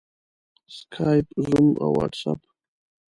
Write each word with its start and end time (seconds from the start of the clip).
سکایپ، 0.75 1.27
زوم 1.45 1.67
او 1.83 1.89
واټساپ 1.97 2.39